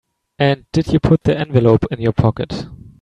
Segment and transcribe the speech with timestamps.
[0.39, 2.65] And did you put the envelope in your pocket?